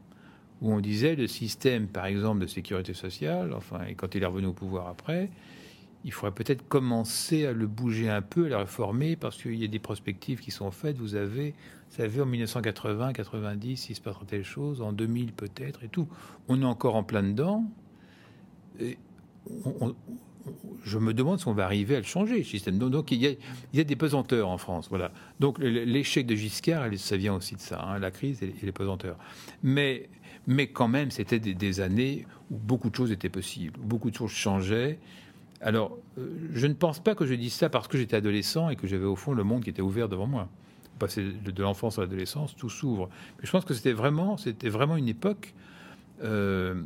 où 0.61 0.71
on 0.71 0.79
disait 0.79 1.15
le 1.15 1.27
système, 1.27 1.87
par 1.87 2.05
exemple, 2.05 2.41
de 2.41 2.47
sécurité 2.47 2.93
sociale, 2.93 3.53
enfin, 3.53 3.85
et 3.87 3.95
quand 3.95 4.13
il 4.13 4.21
est 4.21 4.27
revenu 4.27 4.47
au 4.47 4.53
pouvoir 4.53 4.87
après, 4.87 5.29
il 6.03 6.11
faudrait 6.11 6.33
peut-être 6.33 6.67
commencer 6.67 7.45
à 7.45 7.53
le 7.53 7.67
bouger 7.67 8.09
un 8.09 8.21
peu, 8.21 8.45
à 8.45 8.49
le 8.49 8.57
réformer, 8.57 9.15
parce 9.15 9.41
qu'il 9.41 9.55
y 9.55 9.63
a 9.63 9.67
des 9.67 9.79
perspectives 9.79 10.39
qui 10.39 10.51
sont 10.51 10.71
faites. 10.71 10.97
Vous 10.97 11.15
avez, 11.15 11.51
vous 11.51 11.95
savez, 11.97 12.21
en 12.21 12.25
1980, 12.25 13.13
90, 13.13 13.89
il 13.89 13.95
se 13.95 14.01
passera 14.01 14.25
telle 14.25 14.43
chose, 14.43 14.81
en 14.81 14.93
2000 14.93 15.33
peut-être, 15.33 15.83
et 15.83 15.89
tout. 15.89 16.07
On 16.47 16.61
est 16.61 16.65
encore 16.65 16.95
en 16.95 17.03
plein 17.03 17.23
dedans. 17.23 17.65
Et 18.79 18.97
je 20.83 20.97
me 20.97 21.13
demande 21.13 21.39
si 21.39 21.47
on 21.47 21.53
va 21.53 21.65
arriver 21.65 21.95
à 21.95 21.99
le 21.99 22.05
changer, 22.05 22.39
le 22.39 22.43
système. 22.43 22.79
Donc, 22.79 23.11
il, 23.11 23.21
y 23.21 23.79
a, 23.79 23.83
des 23.83 23.95
pesanteurs 23.95 24.49
en 24.49 24.57
France. 24.57 24.87
Voilà. 24.89 25.11
Donc 25.39 25.59
l'échec 25.59 26.25
de 26.25 26.35
Giscard, 26.35 26.87
ça 26.97 27.17
vient 27.17 27.35
aussi 27.35 27.55
de 27.55 27.61
ça, 27.61 27.81
hein, 27.81 27.99
la 27.99 28.11
crise 28.11 28.41
et 28.41 28.53
les 28.63 28.71
pesanteurs. 28.71 29.17
Mais, 29.61 30.09
mais 30.47 30.67
quand 30.67 30.87
même, 30.87 31.11
c'était 31.11 31.39
des, 31.39 31.53
des, 31.53 31.79
années 31.79 32.25
où 32.49 32.57
beaucoup 32.57 32.89
de 32.89 32.95
choses 32.95 33.11
étaient 33.11 33.29
possibles, 33.29 33.79
où 33.79 33.85
beaucoup 33.85 34.09
de 34.09 34.15
choses 34.15 34.31
changeaient. 34.31 34.99
Alors, 35.61 35.97
euh, 36.17 36.27
je 36.53 36.67
ne 36.67 36.73
pense 36.73 36.99
pas 36.99 37.13
que 37.13 37.25
je 37.25 37.33
dise 37.35 37.53
ça 37.53 37.69
parce 37.69 37.87
que 37.87 37.97
j'étais 37.97 38.15
adolescent 38.15 38.69
et 38.69 38.75
que 38.75 38.87
j'avais 38.87 39.05
au 39.05 39.15
fond 39.15 39.33
le 39.33 39.43
monde 39.43 39.63
qui 39.63 39.69
était 39.69 39.81
ouvert 39.81 40.09
devant 40.09 40.27
moi. 40.27 40.49
Passer 40.97 41.23
de 41.23 41.61
l'enfance 41.61 41.99
à 41.99 42.01
l'adolescence, 42.01 42.55
tout 42.55 42.69
s'ouvre. 42.69 43.09
Mais 43.39 43.45
je 43.45 43.51
pense 43.51 43.65
que 43.65 43.73
c'était 43.73 43.93
vraiment, 43.93 44.37
c'était 44.37 44.69
vraiment 44.69 44.97
une 44.97 45.07
époque 45.07 45.53
euh, 46.23 46.81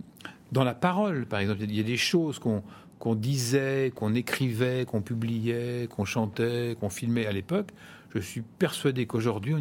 dans 0.51 0.63
la 0.63 0.73
parole, 0.73 1.25
par 1.25 1.39
exemple. 1.39 1.63
Il 1.63 1.75
y 1.75 1.79
a 1.79 1.83
des 1.83 1.97
choses 1.97 2.39
qu'on 2.39 3.15
disait, 3.15 3.91
qu'on 3.95 4.13
écrivait, 4.13 4.85
qu'on 4.85 5.01
publiait, 5.01 5.87
qu'on 5.89 6.05
chantait, 6.05 6.75
qu'on 6.79 6.89
filmait 6.89 7.25
à 7.25 7.31
l'époque. 7.31 7.69
Je 8.13 8.19
suis 8.19 8.41
persuadé 8.41 9.05
qu'aujourd'hui, 9.05 9.55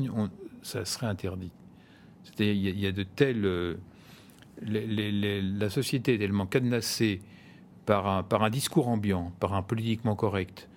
ça 0.63 0.85
serait 0.85 1.07
interdit. 1.07 1.51
Il 2.39 2.81
y, 2.81 2.87
a 2.87 2.93
de 2.93 3.03
telles. 3.03 3.45
Euh, 3.45 3.75
la 4.63 5.71
société 5.71 6.15
est 6.15 6.19
tellement 6.19 6.47
cadenassée 6.47 7.21
par 7.87 8.07
un, 8.07 8.23
par 8.23 8.43
un 8.43 8.51
discours 8.51 8.89
ambiant, 8.89 9.33
par 9.41 9.55
un 9.55 9.63
politiquement 9.63 10.17
correct, 10.17 10.69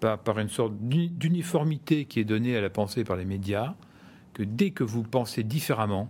par, 0.00 0.18
par 0.18 0.38
une 0.38 0.48
sorte 0.48 0.74
d'uniformité 0.78 2.04
qui 2.04 2.20
est 2.20 2.24
donnée 2.24 2.56
à 2.56 2.60
la 2.60 2.70
pensée 2.70 3.04
par 3.04 3.16
les 3.16 3.24
médias, 3.24 3.74
que 4.34 4.42
dès 4.42 4.70
que 4.70 4.84
vous 4.84 5.02
pensez 5.02 5.42
différemment, 5.42 6.08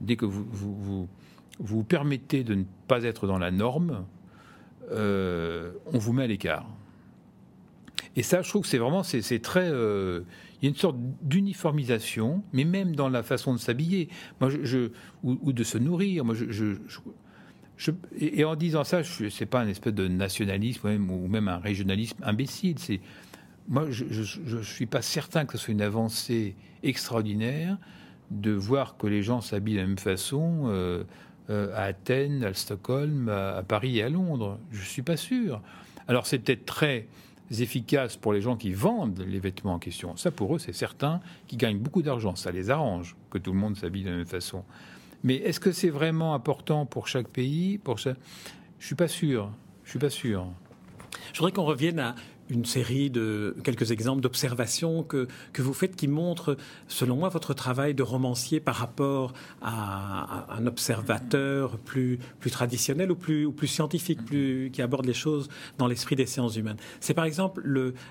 dès 0.00 0.16
que 0.16 0.24
vous 0.24 0.46
vous, 0.50 1.08
vous, 1.58 1.84
permettez 1.84 2.44
de 2.44 2.54
ne 2.54 2.64
pas 2.88 3.04
être 3.04 3.26
dans 3.26 3.38
la 3.38 3.50
norme, 3.50 4.04
euh, 4.92 5.72
on 5.92 5.98
vous 5.98 6.12
met 6.12 6.24
à 6.24 6.26
l'écart. 6.26 6.66
Et 8.14 8.22
ça, 8.22 8.42
je 8.42 8.48
trouve 8.48 8.62
que 8.62 8.68
c'est 8.68 8.78
vraiment, 8.78 9.02
c'est 9.02 9.38
très. 9.40 9.68
Euh, 9.70 10.22
il 10.60 10.64
y 10.64 10.68
a 10.68 10.70
une 10.70 10.76
sorte 10.76 10.96
d'uniformisation, 11.22 12.42
mais 12.54 12.64
même 12.64 12.96
dans 12.96 13.10
la 13.10 13.22
façon 13.22 13.52
de 13.52 13.58
s'habiller, 13.58 14.08
je, 14.40 14.90
ou, 15.22 15.52
de 15.52 15.64
se 15.64 15.76
nourrir. 15.76 16.24
Moi, 16.24 16.34
je, 16.34 16.76
et, 18.18 18.44
en 18.44 18.56
disant 18.56 18.84
ça, 18.84 19.04
ce 19.04 19.24
n'est 19.24 19.46
pas 19.46 19.60
un 19.60 19.68
espèce 19.68 19.94
de 19.94 20.08
nationalisme 20.08 21.10
ou 21.10 21.28
même 21.28 21.48
un 21.48 21.58
régionalisme 21.58 22.16
imbécile. 22.22 22.76
Moi, 23.68 23.90
je 23.90 24.56
ne 24.56 24.62
suis 24.62 24.86
pas 24.86 25.02
certain 25.02 25.44
que 25.44 25.58
ce 25.58 25.64
soit 25.64 25.72
une 25.72 25.82
avancée 25.82 26.54
extraordinaire 26.82 27.76
de 28.30 28.52
voir 28.52 28.96
que 28.96 29.06
les 29.06 29.22
gens 29.22 29.40
s'habillent 29.40 29.74
de 29.74 29.80
la 29.80 29.86
même 29.86 29.98
façon 29.98 30.64
euh, 30.66 31.04
euh, 31.50 31.72
à 31.74 31.82
Athènes, 31.82 32.44
à 32.44 32.54
Stockholm, 32.54 33.28
à, 33.28 33.62
Paris 33.62 33.98
et 33.98 34.02
à 34.02 34.08
Londres. 34.08 34.58
Je 34.72 34.80
ne 34.80 34.84
suis 34.84 35.02
pas 35.02 35.16
sûr. 35.16 35.60
Alors 36.08 36.26
c'est 36.26 36.38
peut-être 36.38 36.64
très 36.64 37.06
efficace 37.50 38.16
pour 38.16 38.32
les 38.32 38.40
gens 38.40 38.56
qui 38.56 38.72
vendent 38.72 39.24
les 39.26 39.38
vêtements 39.38 39.74
en 39.74 39.78
question. 39.78 40.16
Ça, 40.16 40.30
pour 40.30 40.56
eux, 40.56 40.58
c'est 40.58 40.72
certain, 40.72 41.20
qui 41.46 41.56
gagnent 41.56 41.78
beaucoup 41.78 42.02
d'argent. 42.02 42.34
Ça 42.34 42.50
les 42.50 42.70
arrange 42.70 43.16
que 43.30 43.38
tout 43.38 43.52
le 43.52 43.58
monde 43.58 43.76
s'habille 43.76 44.02
de 44.04 44.10
la 44.10 44.16
même 44.16 44.26
façon. 44.26 44.64
Mais 45.24 45.36
est-ce 45.36 45.60
que 45.60 45.72
c'est 45.72 45.90
vraiment 45.90 46.34
important 46.34 46.86
pour 46.86 47.08
chaque 47.08 47.28
pays 47.28 47.78
pour 47.78 48.00
ça? 48.00 48.14
Je 48.78 48.86
suis 48.86 48.94
pas 48.94 49.08
sûr. 49.08 49.50
Je 49.84 49.90
suis 49.90 49.98
pas 49.98 50.10
sûr. 50.10 50.46
Je 51.32 51.38
voudrais 51.38 51.52
qu'on 51.52 51.64
revienne 51.64 51.98
à 51.98 52.14
une 52.50 52.64
série 52.64 53.10
de 53.10 53.56
quelques 53.64 53.90
exemples 53.90 54.20
d'observations 54.20 55.02
que, 55.02 55.26
que 55.52 55.62
vous 55.62 55.72
faites 55.72 55.96
qui 55.96 56.08
montrent, 56.08 56.56
selon 56.88 57.16
moi, 57.16 57.28
votre 57.28 57.54
travail 57.54 57.94
de 57.94 58.02
romancier 58.02 58.60
par 58.60 58.76
rapport 58.76 59.32
à, 59.62 60.46
un 60.54 60.66
observateur 60.66 61.78
plus, 61.78 62.18
plus 62.40 62.50
traditionnel 62.50 63.10
ou 63.10 63.16
plus, 63.16 63.50
plus 63.50 63.68
scientifique, 63.68 64.24
plus, 64.24 64.70
qui 64.72 64.82
aborde 64.82 65.06
les 65.06 65.14
choses 65.14 65.48
dans 65.78 65.86
l'esprit 65.86 66.16
des 66.16 66.26
sciences 66.26 66.56
humaines. 66.56 66.76
C'est 67.00 67.14
par 67.14 67.24
exemple 67.24 67.62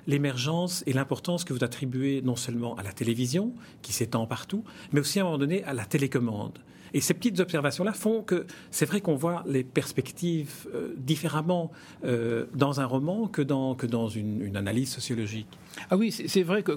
l'émergence 0.08 0.84
et 0.86 0.94
l'importance 0.94 1.44
que 1.44 1.54
vous 1.54 1.64
attribuez 1.64 2.22
non 2.22 2.36
seulement 2.36 2.76
à 2.76 2.84
la 2.84 2.92
télévision, 2.92 3.54
qui 3.82 3.94
s'étend 3.94 4.28
partout, 4.28 4.64
mais 4.92 5.00
aussi 5.00 5.20
à 5.20 5.24
un 5.24 5.26
moment 5.26 5.38
donné 5.38 5.64
à 5.64 5.74
la 5.74 5.86
télécommande. 5.86 6.60
Et 6.96 7.02
ces 7.02 7.14
petites 7.14 7.42
observations-là 7.42 7.92
font 7.92 8.24
que 8.24 8.48
c'est 8.72 8.86
vrai 8.86 9.02
qu'on 9.02 9.16
voit 9.16 9.44
les 9.46 9.66
perspectives 9.66 10.66
euh, 10.74 10.94
différemment 10.96 11.74
euh, 12.06 12.46
dans 12.56 12.80
un 12.80 12.86
roman 12.86 13.28
que 13.28 13.42
dans, 13.42 13.76
que 13.76 13.86
dans 13.86 14.08
une, 14.08 14.56
analyse 14.56 14.94
sociologique. 14.94 15.50
Ah 15.90 15.98
oui, 15.98 16.14
c'est 16.14 16.44
vrai 16.44 16.64
que, 16.64 16.72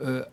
euh, 0.00 0.24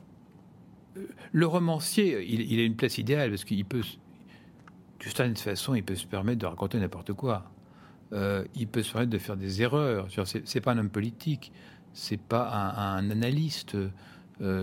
le 1.31 1.47
romancier, 1.47 2.23
il, 2.23 2.59
a 2.59 2.63
une 2.63 2.75
place 2.75 2.99
idéale 2.99 3.31
parce 3.31 3.45
qu'il 3.45 3.65
peut, 3.65 3.81
de 3.81 5.03
certaine 5.03 5.35
façon, 5.35 5.73
il 5.73 5.83
peut 5.83 5.95
se 5.95 6.05
permettre 6.05 6.37
de 6.37 6.45
raconter 6.45 6.77
n'importe 6.77 7.13
quoi. 7.13 7.49
il 8.13 8.67
peut 8.67 8.83
se 8.83 8.91
permettre 8.91 9.11
de 9.11 9.17
faire 9.17 9.37
des 9.37 9.63
erreurs. 9.63 10.07
C'est 10.23 10.61
pas 10.61 10.73
un 10.73 10.77
homme 10.77 10.91
politique, 10.91 11.51
c'est 11.93 12.21
pas 12.21 12.47
un, 12.77 13.09
analyste, 13.09 13.75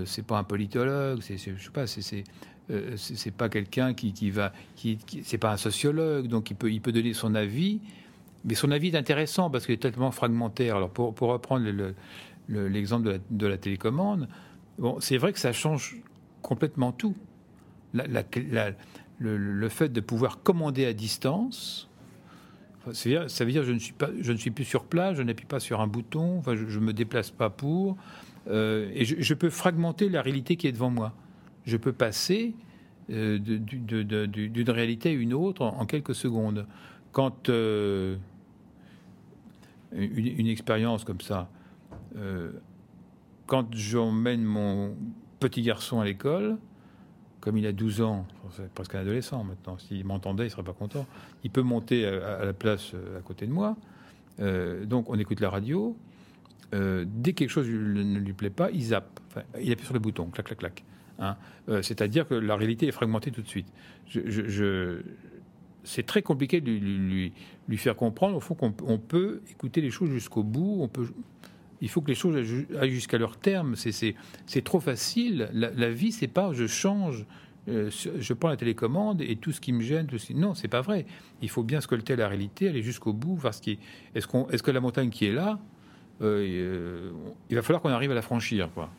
c'est 0.05 0.25
pas 0.25 0.39
un 0.39 0.45
politologue, 0.45 1.21
c'est, 1.21 1.37
je 1.37 1.61
sais 1.61 1.71
pas, 1.71 1.89
c'est 1.89 2.23
euh, 2.71 2.97
c'est 2.97 3.31
pas 3.31 3.49
quelqu'un 3.49 3.95
qui, 3.95 4.31
va, 4.31 4.53
qui, 4.75 4.99
c'est 5.23 5.39
pas 5.39 5.53
un 5.53 5.57
sociologue, 5.57 6.27
donc 6.27 6.51
il 6.51 6.57
peut, 6.57 6.71
il 6.71 6.81
peut 6.81 6.93
donner 6.93 7.15
son 7.15 7.35
avis, 7.35 7.81
mais 8.45 8.55
son 8.55 8.71
avis 8.71 8.89
est 8.89 8.97
intéressant 8.97 9.51
parce 9.51 9.67
qu'il 9.67 9.75
est 9.75 9.79
tellement 9.79 10.11
fragmentaire. 10.11 10.77
Alors 10.77 10.91
pour, 10.91 11.15
reprendre 11.19 11.67
l'exemple 12.49 13.21
de, 13.31 13.47
la, 13.47 13.57
télécommande, 13.57 14.29
c'est 15.01 15.19
vrai 15.19 15.33
que 15.33 15.39
ça 15.39 15.53
change 15.53 15.97
complètement 16.43 16.93
tout. 16.93 17.15
le, 17.93 19.69
fait 19.69 19.89
de 19.89 20.01
pouvoir 20.01 20.43
commander 20.43 20.87
à 20.87 20.93
distance, 20.93 21.89
Ça 22.93 23.05
veut 23.05 23.11
dire, 23.11 23.31
ça 23.31 23.49
je 23.49 23.73
ne 23.73 23.79
suis 23.79 23.93
pas, 23.93 24.11
je 24.21 24.33
ne 24.33 24.37
suis 24.37 24.51
plus 24.51 24.65
sur 24.65 24.85
place, 24.85 25.17
je 25.17 25.23
n'appuie 25.23 25.47
pas 25.47 25.61
sur 25.61 25.81
un 25.81 25.87
bouton, 25.87 26.39
enfin, 26.39 26.55
je, 26.55 26.79
ne 26.79 26.85
me 26.85 26.93
déplace 26.93 27.31
pas 27.31 27.51
pour, 27.51 27.97
euh, 28.49 28.91
et 28.95 29.05
je, 29.05 29.35
peux 29.35 29.51
fragmenter 29.51 30.09
la 30.09 30.23
réalité 30.23 30.57
qui 30.57 30.69
est 30.69 30.73
devant 30.73 30.91
moi. 30.91 31.13
Je 31.67 31.77
peux 31.77 31.93
passer 31.93 32.55
euh, 33.11 33.39
d'une 33.39 34.71
réalité 34.71 35.11
à 35.11 35.13
une 35.13 35.35
autre 35.35 35.63
en, 35.63 35.85
quelques 35.87 36.15
secondes. 36.15 36.67
Quand 37.13 37.49
euh, 37.49 38.17
une, 39.93 40.47
expérience 40.47 41.05
comme 41.05 41.21
ça, 41.21 41.51
quand 43.47 43.75
j'emmène 43.75 44.43
mon 44.43 44.97
petit 45.39 45.63
garçon 45.63 46.01
à 46.01 46.05
l'école, 46.05 46.59
comme 47.47 47.59
il 47.59 47.67
a 47.67 47.73
12 47.73 48.01
ans, 48.01 48.27
c'est 48.51 48.69
presque 48.73 48.97
un 48.97 49.01
adolescent 49.03 49.45
maintenant, 49.45 49.79
s'il 49.79 50.05
m'entendait, 50.05 50.47
il 50.47 50.51
serait 50.51 50.65
pas 50.65 50.73
content. 50.73 51.07
Il 51.45 51.51
peut 51.53 51.63
monter 51.63 52.05
à, 52.05 52.45
la 52.45 52.53
place 52.53 52.91
euh, 52.93 53.21
à 53.21 53.23
côté 53.23 53.47
de 53.47 53.53
moi. 53.53 53.77
Euh, 54.41 54.85
donc 54.85 55.09
on 55.11 55.17
écoute 55.17 55.39
la 55.39 55.49
radio. 55.49 55.97
Euh, 56.75 57.05
dès 57.07 57.35
que 57.35 57.39
quelque 57.39 57.51
chose 57.51 57.69
ne 57.69 58.19
lui 58.19 58.33
plaît 58.33 58.51
pas, 58.51 58.73
il 58.73 58.83
zappe. 58.83 59.21
il 59.63 59.71
appuie 59.71 59.85
sur 59.85 59.95
le 59.95 60.01
bouton, 60.01 60.27
clac, 60.27 60.47
clac, 60.47 60.59
clac. 60.59 60.85
Hein. 61.19 61.37
C'est-à-dire 61.83 62.29
que 62.29 62.35
la 62.35 62.57
réalité 62.57 62.87
est 62.87 62.93
fragmentée 62.93 63.31
tout 63.31 63.43
de 63.43 63.49
suite. 63.49 63.67
Je, 64.07 65.01
c'est 65.87 66.05
très 66.05 66.23
compliqué 66.23 66.61
de 66.61 66.71
lui, 66.71 67.33
faire 67.77 67.97
comprendre, 67.97 68.37
au 68.37 68.41
fond, 68.41 68.55
qu'on 68.55 68.99
peut 68.99 69.41
écouter 69.51 69.81
les 69.81 69.91
choses 69.91 70.11
jusqu'au 70.11 70.43
bout. 70.43 70.79
On 70.81 70.89
peut, 70.89 71.09
il 71.81 71.89
faut 71.89 72.01
que 72.01 72.09
les 72.09 72.15
choses 72.15 72.37
aillent 72.79 72.91
jusqu'à 72.91 73.19
leur 73.19 73.37
terme. 73.39 73.77
C'est 73.77 74.65
trop 74.65 74.81
facile. 74.81 75.49
La, 75.53 75.91
vie, 75.91 76.13
c'est 76.13 76.29
pas 76.29 76.53
je 76.53 76.67
change, 76.67 77.25
euh, 77.69 77.91
je 77.91 78.33
prends 78.33 78.49
la 78.49 78.57
télécommande 78.57 79.23
et 79.23 79.37
tout 79.37 79.53
ce 79.53 79.61
qui 79.61 79.73
me 79.73 79.83
gêne. 79.83 80.07
Tout 80.07 80.19
ce... 80.19 80.33
Non, 80.33 80.55
c'est 80.55 80.69
pas 80.69 80.81
vrai. 80.81 81.07
Il 81.43 81.49
faut 81.49 81.63
bien 81.63 81.81
scolter 81.81 82.17
la 82.17 82.29
réalité, 82.29 82.69
aller 82.69 82.83
jusqu'au 82.83 83.13
bout, 83.13 83.37
voir 83.37 83.55
ce 83.55 83.63
qui 83.63 83.73
est. 83.73 84.21
ce 84.21 84.55
est 84.55 84.63
que 84.63 84.71
la 84.71 84.81
montagne 84.81 85.11
qui 85.11 85.27
est 85.27 85.33
là, 85.33 85.59
euh, 86.23 86.47
euh, 86.49 87.13
il 87.51 87.57
va 87.57 87.63
falloir 87.63 87.83
qu'on 87.83 87.91
arrive 87.91 88.11
à 88.11 88.15
la 88.15 88.23
franchir, 88.23 88.71
quoi. 88.73 88.91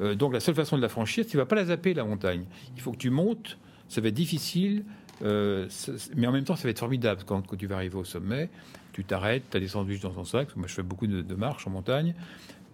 Donc 0.00 0.32
la 0.32 0.40
seule 0.40 0.54
façon 0.54 0.76
de 0.76 0.82
la 0.82 0.88
franchir, 0.88 1.26
tu 1.26 1.36
vas 1.36 1.46
pas 1.46 1.56
la 1.56 1.66
zapper 1.66 1.94
la 1.94 2.04
montagne. 2.04 2.44
Il 2.76 2.82
faut 2.82 2.92
que 2.92 2.96
tu 2.96 3.10
montes. 3.10 3.58
Ça 3.88 4.00
va 4.00 4.08
être 4.08 4.14
difficile. 4.14 4.84
mais 5.20 6.26
en 6.26 6.32
même 6.32 6.44
temps, 6.44 6.56
ça 6.56 6.64
va 6.64 6.70
être 6.70 6.78
formidable 6.78 7.22
quand, 7.26 7.56
tu 7.56 7.66
vas 7.66 7.76
arriver 7.76 7.96
au 7.96 8.04
sommet 8.04 8.50
tu 8.92 9.04
t'arrêtes, 9.04 9.44
tu 9.50 9.56
as 9.56 9.60
des 9.60 9.68
sandwichs 9.68 10.02
dans 10.02 10.10
ton 10.10 10.24
sac. 10.24 10.54
Moi, 10.56 10.66
je 10.68 10.74
fais 10.74 10.82
beaucoup 10.82 11.06
de, 11.06 11.34
marches 11.34 11.66
en 11.66 11.70
montagne. 11.70 12.14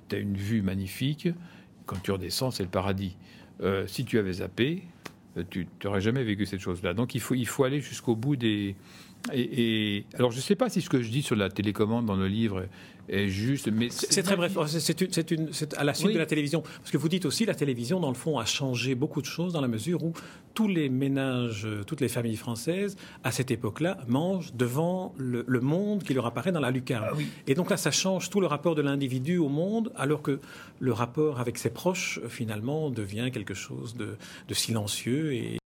Tu 0.09 0.17
as 0.17 0.19
une 0.19 0.37
vue 0.37 0.63
magnifique. 0.63 1.29
Quand 1.87 1.97
tu 2.03 2.11
redescends, 2.11 2.51
c'est 2.51 2.63
le 2.63 2.69
paradis. 2.69 3.17
Euh, 3.63 3.87
si 3.87 4.05
tu 4.05 4.19
avais 4.19 4.35
zappé, 4.35 4.83
euh, 4.83 4.98
tu 5.51 5.67
n'aurais 5.85 6.01
jamais 6.01 6.25
vécu 6.25 6.47
cette 6.47 6.61
chose-là. 6.61 6.95
Donc, 6.95 7.15
il 7.15 7.21
faut, 7.21 7.35
il 7.35 7.47
faut 7.47 7.65
aller 7.65 7.81
jusqu'au 7.81 8.17
bout 8.17 8.37
des. 8.37 8.77
Et, 9.33 10.05
alors, 10.15 10.31
je 10.31 10.37
ne 10.37 10.43
sais 10.43 10.55
pas 10.55 10.69
si 10.69 10.81
ce 10.81 10.89
que 10.89 11.03
je 11.03 11.11
dis 11.11 11.23
sur 11.23 11.37
la 11.37 11.51
télécommande 11.51 12.07
dans 12.07 12.17
le 12.17 12.29
livre 12.29 12.67
juste. 13.27 13.69
Mais 13.69 13.89
c'est 13.91 14.23
très 14.23 14.37
bref. 14.37 14.57
C'est 14.67 15.31
une, 15.31 15.51
à 15.77 15.85
la 15.85 15.95
suite 15.95 16.13
de 16.13 16.19
la 16.19 16.27
télévision, 16.27 16.61
parce 16.61 16.91
que 16.91 16.97
vous 16.97 17.09
dites 17.09 17.27
aussi 17.27 17.45
la 17.45 17.55
télévision, 17.55 18.01
dans 18.01 18.09
le 18.09 18.15
fond, 18.15 18.39
a 18.39 18.45
changé 18.45 18.95
beaucoup 18.95 19.21
de 19.21 19.27
choses 19.27 19.53
dans 19.53 19.61
la 19.61 19.69
mesure 19.69 20.03
où 20.03 20.13
tous 20.55 20.69
les 20.69 20.89
ménages, 20.89 21.67
toutes 21.87 22.01
les 22.01 22.09
familles 22.09 22.37
françaises, 22.37 22.97
à 23.25 23.31
cette 23.31 23.51
époque-là, 23.51 23.99
mangent 24.07 24.53
devant 24.55 25.15
le, 25.17 25.45
monde 25.61 26.03
qui 26.03 26.15
leur 26.15 26.27
apparaît 26.27 26.53
dans 26.53 26.61
la 26.61 26.71
lucarne. 26.71 27.09
Ah 27.13 27.23
et 27.47 27.55
donc 27.55 27.71
là, 27.71 27.77
ça 27.77 27.91
change 27.91 28.31
tout 28.31 28.41
le 28.41 28.47
rapport 28.47 28.75
de 28.75 28.83
l'individu 28.83 29.39
au 29.39 29.49
monde, 29.49 29.93
alors 29.97 30.23
que 30.23 30.41
le 30.81 30.93
rapport 30.93 31.41
avec 31.41 31.59
ses 31.59 31.71
proches, 31.71 32.21
finalement, 32.29 32.91
devient 32.91 33.31
quelque 33.33 33.55
chose 33.55 33.97
de, 33.97 34.17
de 34.49 34.55
silencieux 34.55 35.28
et 35.31 35.59